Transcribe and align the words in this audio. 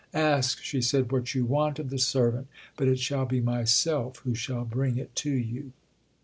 "Ask," 0.15 0.63
she 0.63 0.81
said, 0.81 1.11
"what 1.11 1.35
you 1.35 1.45
want 1.45 1.77
of 1.77 1.91
the 1.91 1.99
servant, 1.99 2.47
but 2.75 2.87
it 2.87 2.97
shall 2.97 3.27
be 3.27 3.39
myself 3.39 4.17
who 4.23 4.33
shall 4.33 4.65
bring 4.65 4.97
it 4.97 5.13
to 5.17 5.29
you." 5.31 5.73